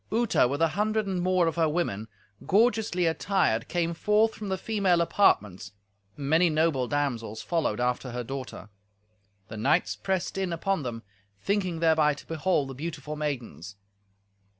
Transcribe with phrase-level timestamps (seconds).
[0.11, 2.07] Uta, with an hundred and more of her women,
[2.47, 5.73] gorgeously attired, came forth from the female apartments,
[6.17, 8.69] and many noble damsels followed after her daughter.
[9.47, 11.03] The knights pressed in upon them,
[11.39, 13.75] thinking thereby to behold the beautiful maidens.